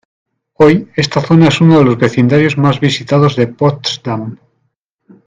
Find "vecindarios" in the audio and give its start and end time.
1.99-2.57